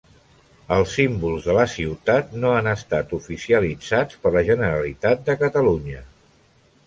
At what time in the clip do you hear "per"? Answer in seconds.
4.23-4.31